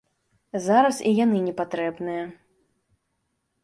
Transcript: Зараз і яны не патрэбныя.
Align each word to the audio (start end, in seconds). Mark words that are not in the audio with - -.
Зараз 0.67 1.03
і 1.11 1.13
яны 1.23 1.43
не 1.51 1.55
патрэбныя. 1.61 2.23